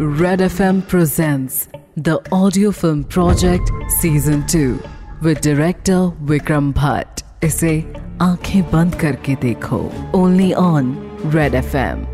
[0.00, 3.68] Red FM presents the audio film project
[4.00, 4.78] season 2
[5.22, 7.22] with director Vikram Bhatt.
[7.44, 9.78] इसे आँखें बंद करके देखो।
[10.14, 10.92] ओनली ऑन
[11.26, 12.04] रेड एफएम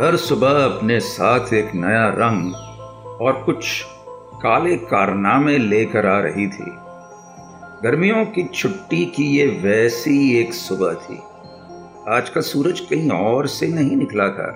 [0.00, 2.54] हर सुबह अपने साथ एक नया रंग
[3.20, 3.84] और कुछ
[4.42, 6.70] काले कारनामे लेकर आ रही थी।
[7.84, 11.22] गर्मियों की छुट्टी की ये वैसी एक सुबह थी।
[12.08, 14.50] आज का सूरज कहीं और से नहीं निकला था।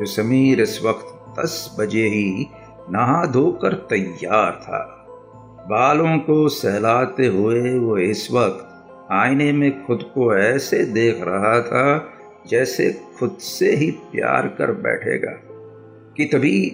[0.00, 2.46] जो समीर इस वक्त दस बजे ही
[2.90, 5.06] नहा धोकर तैयार था।
[5.70, 12.08] बालों को सहलाते हुए वो इस वक्त आईने में खुद को ऐसे देख रहा था
[12.46, 15.40] जैसे खुद से ही प्यार कर बैठेगा।
[16.16, 16.70] कि तभी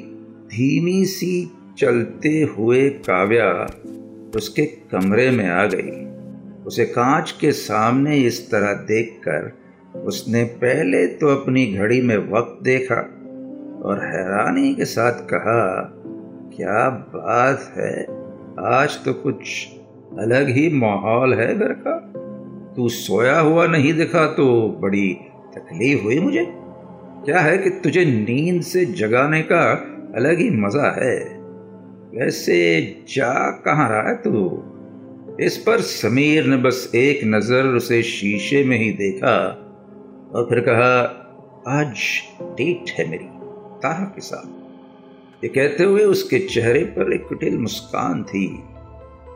[0.46, 3.66] धीमी सी चलते हुए काव्या
[4.36, 6.04] उसके कमरे में आ गई।
[6.64, 9.63] उसे कांच के सामने इस तरह देखकर
[10.02, 12.96] उसने पहले तो अपनी घड़ी में वक्त देखा
[13.84, 15.90] और हैरानी के साथ कहा,
[16.56, 18.02] क्या बात है,
[18.58, 19.68] आज तो कुछ
[20.18, 21.96] अलग ही माहौल है घर का।
[22.76, 25.16] तू सोया हुआ नहीं दिखा तो बड़ी
[25.54, 26.46] तकलीफ़ हुई मुझे।
[27.24, 29.64] क्या है कि तुझे नींद से जगाने का
[30.16, 31.16] अलग ही मज़ा है।
[32.14, 34.62] वैसे जा कहाँ रहा है तू?
[35.40, 39.63] इस पर समीर ने बस एक नज़र उसे शीशे में ही देखा।
[40.34, 41.00] और फिर कहा,
[41.80, 41.96] आज
[42.42, 43.24] डेट है मेरी,
[43.82, 48.64] तारा के साथ। ये कहते हुए उसके चेहरे पर एक कुटिल मुस्कान थी।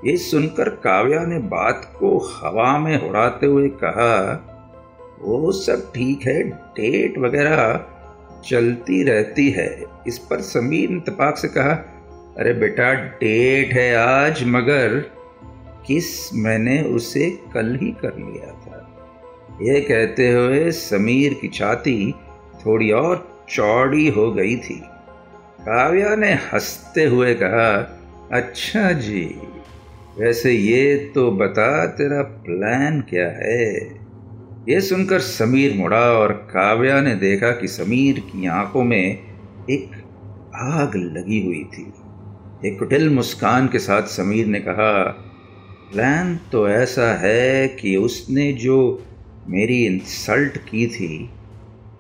[0.05, 4.45] ये सुनकर काव्या ने बात को हवा में उड़ाते हुए कहा,
[5.21, 7.87] वो सब ठीक है, डेट वगैरह
[8.45, 11.73] चलती रहती है। इस पर समीर ने तपाक से कहा,
[12.39, 14.99] अरे बेटा, डेट है आज, मगर
[15.87, 18.85] किस मैंने उसे कल ही कर लिया था।
[19.63, 22.15] ये कहते हुए समीर की छाती
[22.67, 24.83] थोड़ी और चौड़ी हो गई थी।
[25.61, 27.95] काव्या ने हँसते हुए कहा
[28.33, 29.25] अच्छा जी,
[30.19, 33.75] वैसे ये तो बता तेरा प्लान क्या है?
[34.69, 39.19] ये सुनकर समीर मुड़ा और काव्या ने देखा कि समीर की आँखों में
[39.71, 39.91] एक
[40.55, 41.93] आग लगी हुई थी।
[42.69, 45.03] एक कुटिल मुस्कान के साथ समीर ने कहा,
[45.93, 49.05] प्लान तो ऐसा है कि उसने जो
[49.49, 51.31] मेरी इंसल्ट की थी,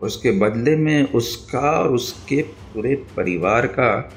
[0.02, 4.12] उसके बदले में उसका और उसके पूरे परिवार का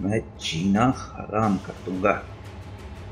[0.00, 2.24] मैं जीना हराम कर दूँगा।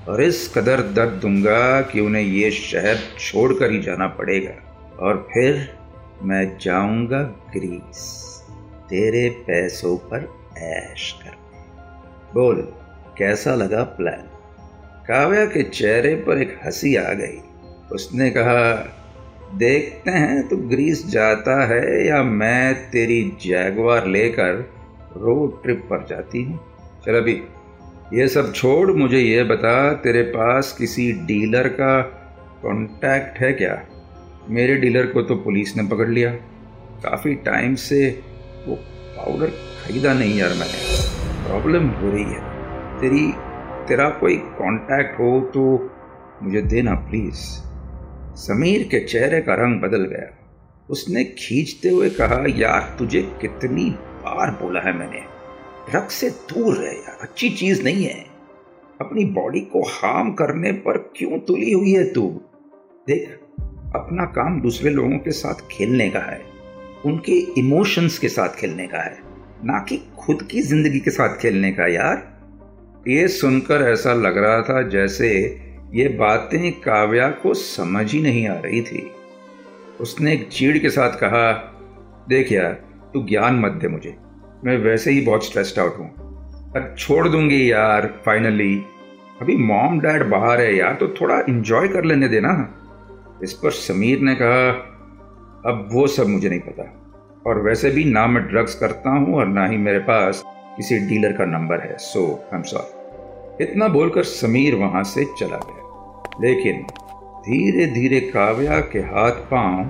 [0.08, 5.78] और इस कदर दर्द दूँगा कि उन्हें ये शहर छोड़कर ही जाना पड़ेगा। और फिर
[6.22, 8.22] मैं जाऊँगा ग्रीस।
[8.90, 11.30] तेरे पैसों पर ऐश कर।
[12.34, 12.56] बोल,
[13.18, 14.22] कैसा लगा प्लान?
[15.08, 17.40] काव्या के चेहरे पर एक हँसी आ गई।
[17.92, 18.92] उसने कहा
[19.54, 24.70] देखते हैं तो ग्रीस जाता है या मैं तेरी जैगवार लेकर
[25.16, 26.60] रोड ट्रिप पर जाती हूँ।
[27.06, 27.42] चल अभी,
[28.12, 32.02] ये सब छोड़, मुझे ये बता, तेरे पास किसी डीलर का
[32.62, 33.82] कांटेक्ट है क्या?
[34.48, 36.30] मेरे डीलर को तो पुलिस ने पकड़ लिया।
[37.02, 38.20] काफ़ी टाइम से
[38.66, 38.74] वो
[39.16, 40.96] पाउडर खरीदा नहीं यार मैंने।
[41.48, 42.40] प्रॉब्लम हो रही है।
[43.00, 43.32] तेरी,
[43.88, 45.90] तेरा कोई कांटेक्ट हो तो
[46.42, 47.65] मुझे देना प्लीज़
[48.36, 50.32] समीर के चेहरे का रंग बदल गया।
[50.90, 55.20] उसने खींचते हुए कहा, यार, तुझे कितनी बार बोला है मैंने।
[55.90, 58.24] ड्रग से दूर रहे यार, अच्छी चीज़ नहीं है।
[59.00, 62.40] अपनी बॉडी को हार्म करने पर क्यों तुली हुई है तू?
[63.08, 63.28] देख,
[63.94, 66.40] अपना काम दूसरे लोगों के साथ खेलने का है।
[67.06, 69.18] उनके इमोशंस के साथ खेलने का है,
[69.64, 72.36] ना कि खुद की ज़िंदगी के साथ खेलने का, यार।
[73.08, 75.58] ये सुनकर ऐसा लग रहा था जैसे
[75.94, 79.10] ये बातें काव्या को समझ ही नहीं आ रही थी।
[80.00, 81.52] उसने एक चीड़ के साथ कहा,
[82.28, 82.72] देख यार,
[83.14, 84.16] तू ज्ञान मत दे मुझे।
[84.64, 86.10] मैं वैसे ही बहुत स्ट्रेस्ड आउट हूँ।
[86.76, 88.84] अब छोड़ दूँगी यार फाइनली
[89.40, 92.74] अभी मॉम डैड बाहर है यार तो थोड़ा इंजॉय कर लेने देना।
[93.42, 94.68] इस पर समीर ने कहा,
[95.70, 96.92] अब वो सब मुझे नहीं पता।
[97.46, 101.32] और वैसे भी ना मैं ड्रग्स करता हूँ और ना ही मेरे पास किसी डीलर
[101.32, 105.85] का नंबर है। सो आई एम सॉरी इतना बोलकर समीर वहाँ से चला गया।
[106.40, 106.82] लेकिन
[107.40, 109.84] धीरे धीरे काव्या के हाथ पाँव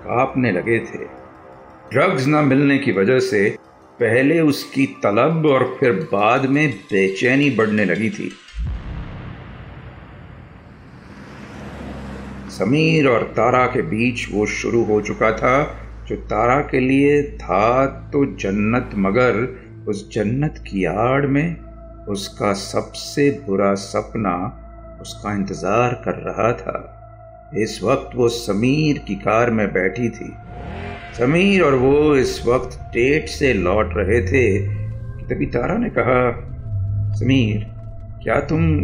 [0.00, 1.04] कांपने लगे थे।
[1.92, 3.56] ड्रग्स न मिलने की वजह से
[4.00, 8.32] पहले उसकी तलब और फिर बाद में बेचैनी बढ़ने लगी थी।
[12.50, 17.86] समीर और तारा के बीच वो शुरू हो चुका था। जो तारा के लिए था
[17.86, 19.58] तो जन्नत, मगर
[19.88, 21.56] उस जन्नत की आड़ में
[22.08, 24.62] उसका सबसे बुरा सपना
[25.00, 26.92] उसका इंतज़ार कर रहा था।
[27.56, 30.32] इस वक्त वो समीर की कार में बैठी थी।
[31.18, 34.58] समीर और वो इस वक्त टेट से लौट रहे थे।
[35.18, 36.42] कि तभी तारा ने कहा,
[37.14, 37.66] समीर,
[38.22, 38.80] क्या तुम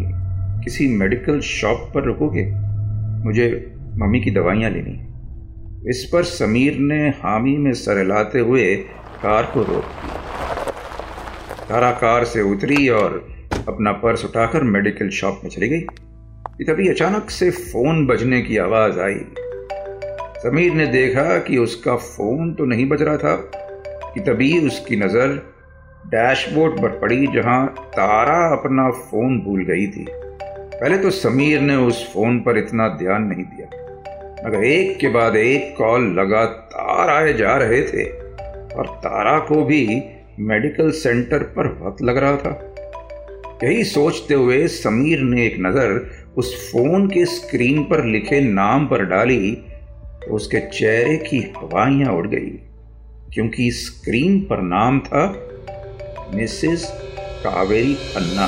[0.65, 2.53] किसी मेडिकल शॉप पर रुकोगे?
[3.25, 5.09] मुझे मम्मी की दवाइयाँ लेनी
[5.91, 8.77] इस पर समीर ने हामी में सर हिलाते हुए
[9.23, 10.15] कार को रोक दिया।
[11.69, 13.32] तारा कार से उतरी और
[13.69, 15.81] अपना पर्स उठाकर मेडिकल शॉप में चली गई।
[16.57, 19.19] कि तभी अचानक से फ़ोन बजने की आवाज़ आई।
[20.45, 23.35] समीर ने देखा कि उसका फ़ोन तो नहीं बज रहा था,
[24.15, 25.35] कि तभी उसकी नज़र
[26.07, 32.05] डैशबोर्ड पर पड़ी जहाँ तारा अपना फ़ोन भूल गई थी। पहले तो समीर ने उस
[32.13, 33.67] फ़ोन पर इतना ध्यान नहीं दिया,
[34.47, 38.05] मगर एक के बाद एक कॉल लगातार आए जा रहे थे,
[38.75, 40.03] और तारा को भी
[40.41, 42.72] मेडिकल सेंटर पर वक्त लग रहा था।
[43.63, 46.01] यही सोचते हुए समीर ने एक नज़र
[46.37, 49.51] उस फ़ोन के स्क्रीन पर लिखे नाम पर डाली
[50.23, 52.51] तो उसके चेहरे की हवाइयाँ उड़ गई,
[53.35, 55.25] क्योंकि स्क्रीन पर नाम था
[56.35, 56.87] मिसेस
[57.45, 58.47] कावेरी अन्ना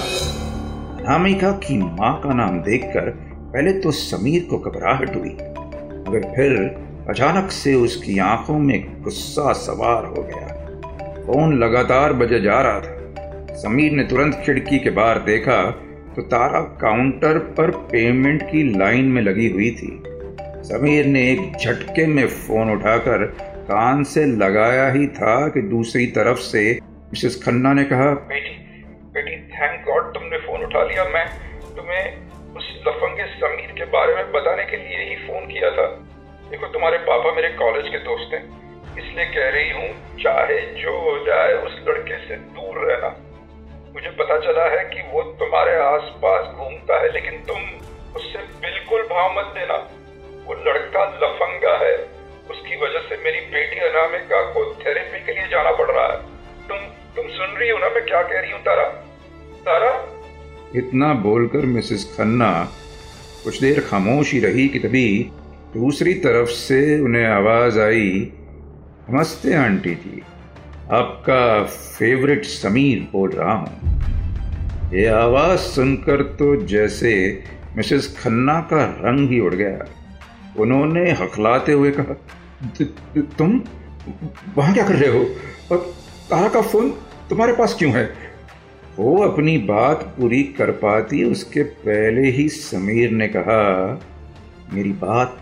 [0.99, 6.56] अनामिका की माँ का नाम देखकर पहले तो समीर को घबराहट हुई, मगर फिर
[7.11, 10.49] अचानक से उसकी आँखों में गुस्सा सवार हो गया।
[11.26, 12.94] फ़ोन लगातार बजे जा रहा था।
[13.55, 15.59] समीर ने तुरंत खिड़की के बाहर देखा
[16.17, 19.91] तो तारा काउंटर पर पेमेंट की लाइन में लगी हुई थी।
[20.65, 23.25] समीर ने एक झटके में फ़ोन उठाकर
[23.69, 26.62] कान से लगाया ही था कि दूसरी तरफ़ से
[27.12, 28.55] मिसेस खन्ना ने कहा बेटी
[29.15, 31.27] बेटी थैंक गॉड तुमने फ़ोन उठा लिया। मैं
[31.77, 35.87] तुम्हें उस लफंगे समीर के बारे में बताने के लिए ही फ़ोन किया था।
[36.50, 38.43] देखो, तुम्हारे पापा मेरे कॉलेज के दोस्त हैं,
[38.99, 39.89] इसलिए कह रही हूँ,
[40.23, 43.09] चाहे जो हो जाए, उस लड़के से दूर रहना।
[43.94, 47.62] मुझे पता चला है कि वो तुम्हारे आसपास घूमता है, लेकिन तुम
[48.17, 49.75] उससे बिल्कुल भाव मत देना।
[50.46, 51.96] वो लड़का लफंगा है।
[52.50, 56.17] उसकी वजह से मेरी बेटी अनामिका को थेरेपी के लिए जाना पड़ रहा है।
[56.69, 56.79] तुम
[57.17, 58.85] तुम सुन रही हो ना मैं क्या कह रही हूँ, तारा?
[59.67, 60.08] तारा?
[60.76, 62.69] इतना बोलकर मिसेस खन्ना
[63.44, 65.31] कुछ देर खामोश ही रही कि तभी
[65.75, 68.32] दूसरी तरफ़ से उन्हें आवाज़ आई,
[69.11, 70.23] नमस्ते, आंटी जी।
[70.93, 77.13] आपका फेवरेट समीर बोल रहा हूँ। ये आवाज़ सुनकर तो जैसे
[77.77, 79.87] मिसेस खन्ना का रंग ही उड़ गया।
[80.61, 82.15] उन्होंने हकलाते हुए कहा
[83.39, 83.61] तुम
[84.57, 85.25] वहाँ क्या कर रहे हो?
[85.73, 85.95] और
[86.31, 86.91] तारा का फ़ोन
[87.31, 88.05] तुम्हारे पास क्यों है?
[88.99, 94.01] वो अपनी बात पूरी कर पाती, उसके पहले ही समीर ने कहा,
[94.73, 95.37] मेरी बात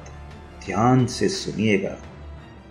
[0.66, 1.96] ध्यान से सुनिएगा।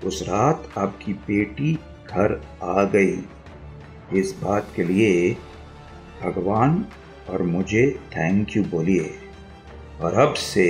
[0.06, 1.78] उस रात आपकी बेटी
[2.12, 5.31] घर आ गई। इस बात के लिए
[6.24, 6.86] भगवान
[7.30, 9.13] और मुझे थैंक यू बोलिए।
[10.02, 10.66] और अब से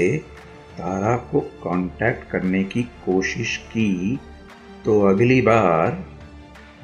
[0.71, 4.19] तारा को कांटेक्ट करने की कोशिश की
[4.85, 6.03] तो अगली बार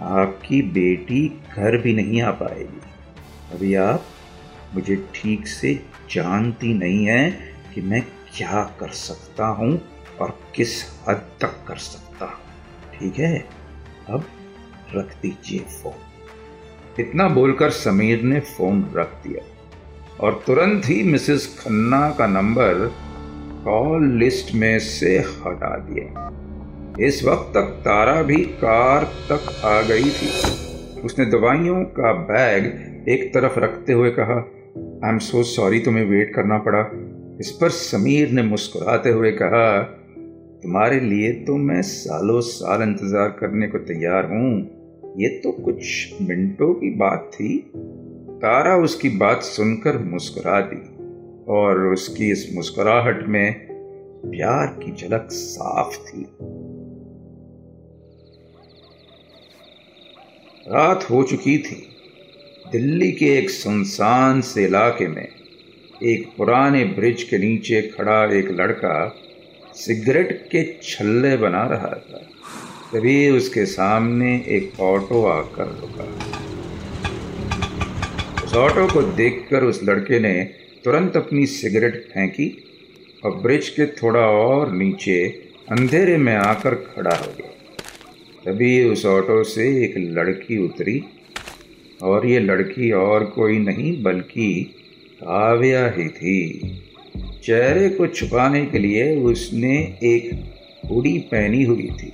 [0.02, 2.82] आपकी बेटी घर भी नहीं आ पाएगी।
[3.54, 4.06] अभी आप
[4.76, 5.74] मुझे ठीक से
[6.12, 7.30] जानती नहीं है
[7.74, 8.02] कि मैं
[8.36, 9.72] क्या कर सकता हूँ
[10.22, 13.38] और किस हद तक कर सकता हूँ। ठीक है?
[14.10, 14.26] अब
[14.96, 15.94] रख दीजिए फ़ोन।
[17.00, 19.44] इतना बोलकर समीर ने फ़ोन रख दिया
[20.20, 22.86] और तुरंत ही मिसेस खन्ना का नंबर
[23.64, 26.32] कॉल लिस्ट में से हटा दिया।
[27.08, 32.66] इस वक्त तक तारा भी कार तक आ गई थी। उसने दवाइयों का बैग
[33.10, 34.38] एक तरफ़ रखते हुए कहा
[35.04, 36.80] आई एम सो सॉरी तुम्हें वेट करना पड़ा।
[37.40, 39.82] इस पर समीर ने मुस्कुराते हुए कहा,
[40.64, 44.50] तुम्हारे लिए तो मैं सालों साल इंतज़ार करने को तैयार हूँ।
[45.18, 47.72] ये तो कुछ मिनटों की बात थी।
[48.38, 50.96] तारा उसकी बात सुनकर मुस्कुरा दी
[51.46, 53.68] और उसकी इस मुस्कुराहट में
[54.26, 56.22] प्यार की झलक साफ़ थी।
[60.68, 61.88] रात हो चुकी थी।
[62.72, 65.28] दिल्ली के एक सुनसान से इलाके में
[66.04, 69.16] एक पुराने ब्रिज के नीचे खड़ा एक लड़का
[69.74, 72.30] सिगरेट के छल्ले बना रहा था।
[72.94, 76.04] तभी उसके सामने एक ऑटो आकर रुका।
[78.44, 80.44] उस ऑटो को देखकर उस लड़के ने
[80.84, 82.48] तुरंत अपनी सिगरेट फेंकी
[83.26, 85.26] और ब्रिज के थोड़ा और नीचे
[85.72, 87.52] अंधेरे में आकर खड़ा हो गया।
[88.46, 91.04] तभी उस ऑटो से एक लड़की उतरी
[92.04, 94.74] और ये लड़की और कोई नहीं, बल्कि
[95.24, 96.60] काव्या ही थी।
[97.44, 100.32] चेहरे को छुपाने के लिए उसने एक
[100.90, 102.14] हुडी पहनी हुई थी।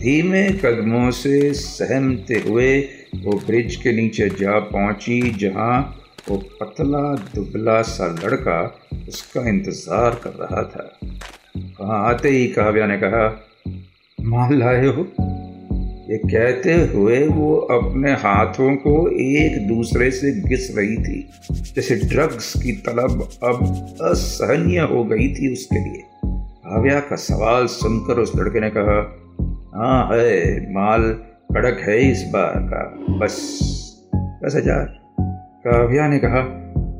[0.00, 2.78] धीमे कदमों से सहमते हुए
[3.22, 5.96] वो ब्रिज के नीचे जा पहुँची, जहाँ
[6.28, 7.02] वो पतला
[7.34, 8.60] दुबला सा लड़का
[9.08, 10.98] उसका इंतज़ार कर रहा था।
[11.80, 13.26] वहाँ आते ही काव्या ने कहा
[14.18, 15.06] माल लाए हो?
[16.10, 21.22] ये कहते हुए वो अपने हाथों को एक दूसरे से घिस रही थी,
[21.74, 23.64] जैसे ड्रग्स की तलब अब
[24.02, 29.00] असहनीय हो गई थी उसके लिए। काव्या का सवाल सुनकर उस लड़के ने कहा
[29.74, 31.02] हाँ है माल
[31.54, 32.82] कड़क है इस बार का।
[33.18, 33.36] बस,
[34.44, 34.84] दस हज़ार।
[35.66, 36.40] काव्या ने कहा,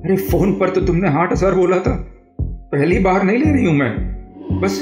[0.05, 1.95] अरे, फ़ोन पर तो तुमने आठ हज़ार बोला था।
[2.41, 4.79] पहली बार नहीं ले रही हूँ मैं। बस,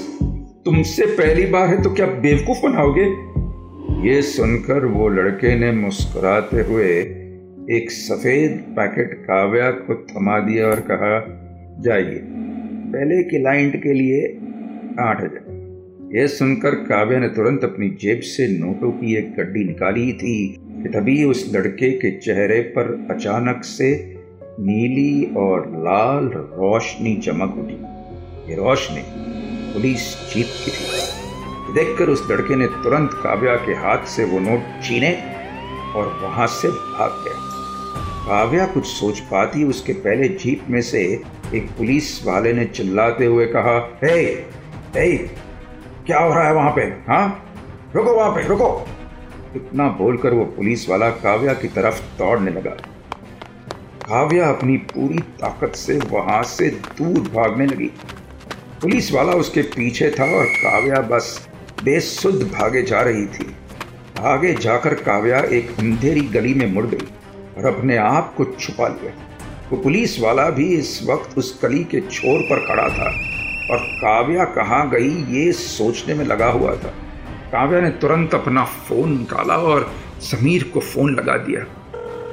[0.65, 3.07] तुमसे पहली बार है तो क्या बेवकूफ़ बनाओगे?
[4.09, 6.91] ये सुनकर वो लड़के ने मुस्कुराते हुए
[7.71, 11.19] एक सफ़ेद पैकेट काव्या को थमा दिया और कहा,
[11.81, 12.21] जाइए,
[12.93, 14.27] पहले क्लाइंट के लिए
[15.01, 15.48] आठ हज़ार।
[16.15, 20.49] यह सुनकर काव्या ने तुरंत अपनी जेब से नोटों की एक गड्डी निकाली थी
[20.83, 24.17] कि तभी उस लड़के के चेहरे पर अचानक से
[24.61, 27.75] नीली और लाल रोशनी चमक उठी।
[28.51, 29.03] ये रोशनी
[29.73, 34.61] पुलिस जीप की थी। देखकर उस लड़के ने तुरंत काव्या के हाथ से वो नोट
[34.83, 35.13] छीने
[35.95, 37.49] और वहाँ से भाग गया।
[38.29, 41.03] काव्या कुछ सोच पाती उसके पहले जीप में से
[41.55, 44.41] एक पुलिस वाले ने चिल्लाते हुए कहा हे hey,
[44.97, 45.48] हे
[46.09, 46.81] क्या हो रहा है वहाँ पे?
[46.81, 47.55] हाँ?
[47.97, 48.89] रुको वहाँ पे, रुको।
[49.57, 52.71] इतना बोलकर वो पुलिस वाला काव्या की तरफ़ दौड़ने लगा।
[54.09, 57.87] काव्या अपनी पूरी ताकत से वहाँ से दूर भागने लगी।
[58.83, 61.49] पुलिस वाला उसके पीछे था और काव्या बस
[61.85, 63.57] बेसुध भागे जा रही थी।
[64.21, 67.09] आगे जाकर काव्या एक अंधेरी गली में मुड़ गई
[67.59, 69.13] और अपने आप को छुपा लिया।
[69.71, 73.28] वो पुलिस वाला भी इस वक्त उस गली के छोर पर खड़ा था।
[73.71, 76.93] और काव्या कहाँ गई ये सोचने में लगा हुआ था।
[77.53, 81.61] काव्या ने तुरंत अपना फ़ोन निकाला और समीर को फ़ोन लगा दिया।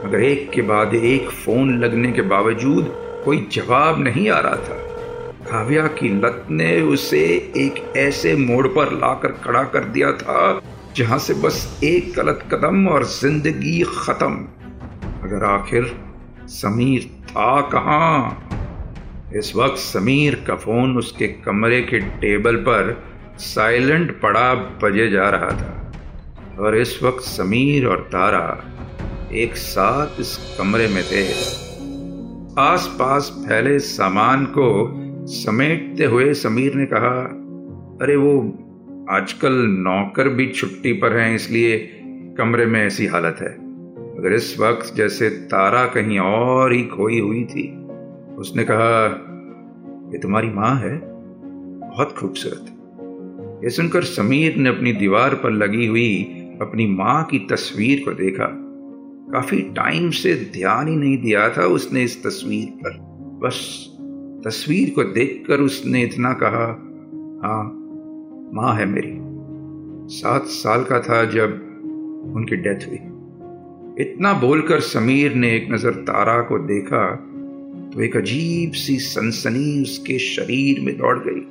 [0.06, 2.94] मगर एक के बाद एक फ़ोन लगने के बावजूद
[3.26, 4.84] कोई जवाब नहीं आ रहा था।
[5.50, 7.24] काव्या की लत ने उसे
[7.58, 10.62] एक ऐसे मोड़ पर लाकर खड़ा कर दिया था,
[10.96, 14.48] जहाँ से बस एक गलत कदम और ज़िंदगी खत्म।
[15.24, 15.96] अगर आखिर
[16.50, 18.45] समीर था कहाँ?
[19.36, 23.04] इस वक्त समीर का फ़ोन उसके कमरे के टेबल पर
[23.38, 25.94] साइलेंट पड़ा बजे जा रहा था।
[26.60, 28.64] और इस वक्त समीर और तारा
[29.32, 31.28] एक साथ इस कमरे में थे।
[32.62, 34.94] आसपास फैले सामान को
[35.28, 37.22] समेटते हुए समीर ने कहा,
[38.02, 38.58] अरे वो
[39.10, 41.78] आजकल नौकर भी छुट्टी पर हैं, इसलिए
[42.38, 43.58] कमरे में ऐसी हालत है।
[44.20, 47.85] मगर इस वक्त जैसे तारा कहीं और ही खोई हुई थी।
[48.38, 49.06] उसने कहा,
[50.14, 51.00] ये तुम्हारी माँ है।
[51.90, 52.72] बहुत खूबसूरत।
[53.64, 56.24] ये सुनकर समीर ने अपनी दीवार पर लगी हुई
[56.62, 58.48] अपनी माँ की तस्वीर को देखा।
[59.32, 62.98] काफ़ी टाइम से ध्यान ही नहीं दिया था उसने इस तस्वीर पर।
[63.44, 63.58] बस
[64.46, 66.66] तस्वीर को देखकर उसने इतना कहा
[67.44, 67.64] हाँ
[68.54, 69.18] माँ है मेरी।
[70.08, 71.54] सात साल का था जब
[72.36, 72.98] उनकी डेथ हुई।
[74.04, 77.06] इतना बोलकर समीर ने एक नज़र तारा को देखा
[77.96, 81.42] तो एक अजीब सी सनसनी उसके शरीर में दौड़ गई।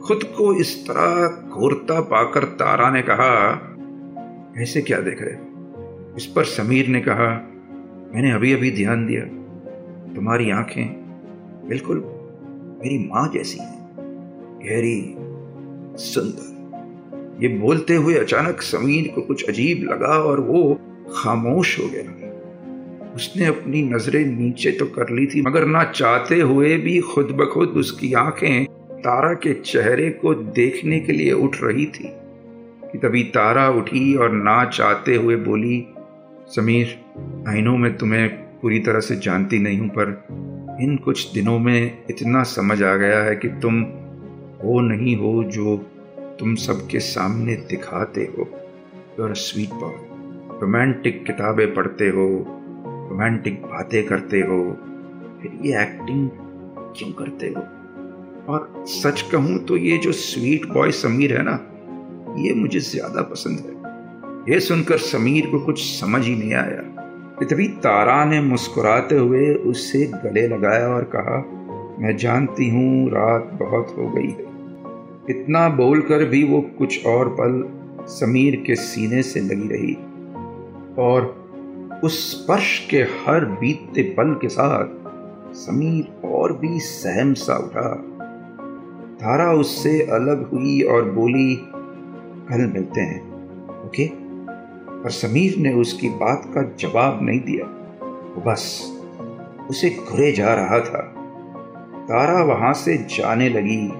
[0.00, 3.32] खुद को इस तरह घूरता पाकर तारा ने कहा,
[4.62, 5.34] ऐसे क्या देख रहे
[6.16, 7.28] इस पर समीर ने कहा,
[8.14, 9.24] मैंने अभी अभी ध्यान दिया।
[10.14, 10.86] तुम्हारी आँखें
[11.68, 11.96] बिल्कुल
[12.82, 13.78] मेरी माँ जैसी है।
[14.62, 15.14] गहरी,
[16.04, 20.80] सुंदर। ये बोलते हुए अचानक समीर को कुछ अजीब लगा और वो
[21.16, 22.25] खामोश हो गया।
[23.16, 27.44] उसने अपनी नज़रें नीचे तो कर ली थी, मगर ना चाहते हुए भी खुद ब
[27.44, 28.64] खुद उसकी आँखें
[28.98, 32.10] तारा के चेहरे को देखने के लिए उठ रही थी।
[32.92, 35.86] कि तभी तारा उठी और ना चाहते हुए बोली,
[36.48, 36.96] समीर
[37.48, 38.28] आइनो में तुम्हें
[38.60, 43.22] पूरी तरह से जानती नहीं हूँ, पर इन कुछ दिनों में इतना समझ आ गया
[43.22, 43.82] है कि तुम
[44.62, 45.76] वो नहीं हो जो
[46.40, 48.48] तुम सबके सामने दिखाते हो।
[49.20, 49.94] यूर स्वीट बॉय
[50.60, 52.28] रोमांटिक किताबें पढ़ते हो
[53.10, 54.76] रोमांटिक बातें करते हो,
[55.42, 56.28] फिर ये एक्टिंग
[56.96, 57.62] क्यों करते हो?
[58.52, 61.58] और सच कहूँ तो ये जो स्वीट बॉय समीर है ना,
[62.38, 66.82] ये मुझे ज़्यादा पसंद है। ये सुनकर समीर को कुछ समझ ही नहीं आया।
[67.42, 71.38] तभी तारा ने मुस्कुराते हुए उससे गले लगाया और कहा,
[72.00, 74.54] मैं जानती हूँ रात बहुत हो गई है।
[75.30, 77.62] इतना बोलकर भी वो कुछ और पल
[78.08, 79.94] समीर के सीने से लगी रही।
[80.98, 81.45] और
[82.04, 84.84] उस स्पर्श के हर बीतते पल के साथ
[85.54, 87.94] समीर और भी सहम सा उठा।
[89.20, 91.54] तारा उससे अलग हुई और बोली,
[92.48, 93.20] कल मिलते हैं,
[93.86, 94.08] ओके?
[95.02, 97.66] पर समीर ने उसकी बात का जवाब नहीं दिया।
[98.06, 98.92] वो बस
[99.70, 101.00] उसे घुरे जा रहा था।
[102.02, 103.92] तारा वहाँ से जाने लगी।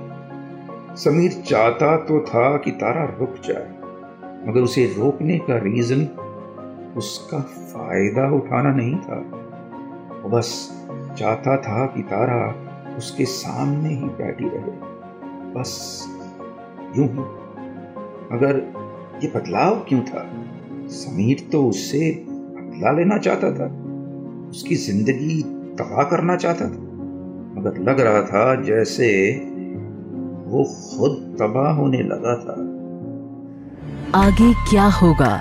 [0.97, 3.69] समीर चाहता तो था कि तारा रुक जाए,
[4.49, 6.05] मगर उसे रोकने का रीजन
[6.97, 9.17] उसका फ़ायदा उठाना नहीं था।
[10.23, 10.73] वो बस
[11.19, 12.55] चाहता था कि तारा
[12.97, 14.71] उसके सामने ही बैठी रहे।
[15.53, 16.05] बस
[16.97, 17.21] यूँ ही।
[18.35, 18.73] मगर
[19.25, 20.31] ये बदलाव क्यों था?
[20.89, 23.67] समीर तो उससे बदला लेना चाहता था।
[24.51, 25.43] उसकी ज़िंदगी
[25.79, 26.79] तबाह करना चाहता था।
[27.59, 29.09] मगर लग रहा था जैसे
[30.47, 32.57] वो खुद तबाह होने लगा था।
[34.27, 35.41] आगे क्या होगा?